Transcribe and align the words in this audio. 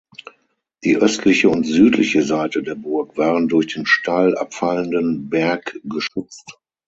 Die 0.83 0.97
östliche 0.97 1.49
und 1.49 1.63
südliche 1.63 2.23
Seite 2.23 2.63
der 2.63 2.73
Burg 2.73 3.17
waren 3.17 3.47
durch 3.47 3.71
den 3.75 3.85
steil 3.85 4.35
abfallenden 4.35 5.29
Berg 5.29 5.77
geschützt. 5.83 6.57